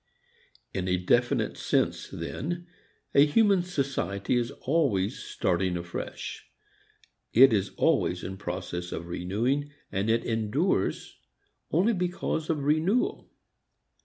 In 0.73 0.87
a 0.87 0.97
definite 0.97 1.57
sense, 1.57 2.09
then, 2.09 2.65
a 3.13 3.23
human 3.23 3.61
society 3.61 4.35
is 4.35 4.49
always 4.61 5.19
starting 5.19 5.77
afresh. 5.77 6.49
It 7.33 7.53
is 7.53 7.69
always 7.77 8.23
in 8.23 8.37
process 8.37 8.91
of 8.91 9.05
renewing, 9.05 9.69
and 9.91 10.09
it 10.09 10.25
endures 10.25 11.17
only 11.69 11.93
because 11.93 12.49
of 12.49 12.63
renewal. 12.63 13.29